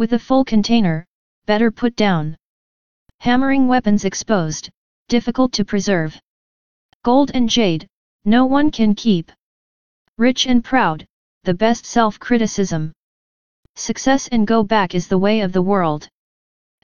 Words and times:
With 0.00 0.14
a 0.14 0.18
full 0.18 0.46
container, 0.46 1.04
better 1.44 1.70
put 1.70 1.94
down. 1.94 2.34
Hammering 3.18 3.68
weapons 3.68 4.06
exposed, 4.06 4.70
difficult 5.08 5.52
to 5.52 5.64
preserve. 5.66 6.18
Gold 7.04 7.32
and 7.34 7.50
jade, 7.50 7.86
no 8.24 8.46
one 8.46 8.70
can 8.70 8.94
keep. 8.94 9.30
Rich 10.16 10.46
and 10.46 10.64
proud, 10.64 11.06
the 11.44 11.52
best 11.52 11.84
self-criticism. 11.84 12.92
Success 13.76 14.26
and 14.28 14.46
go 14.46 14.62
back 14.62 14.94
is 14.94 15.06
the 15.06 15.18
way 15.18 15.42
of 15.42 15.52
the 15.52 15.60
world. 15.60 16.08